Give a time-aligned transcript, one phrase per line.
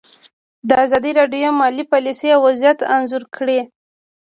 [0.85, 3.59] ازادي راډیو د مالي پالیسي وضعیت انځور کړی.